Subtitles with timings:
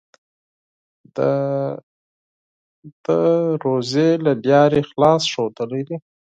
[1.15, 1.31] ده
[3.03, 3.05] د
[3.63, 5.97] روژې له لارې اخلاص ښودلی دی.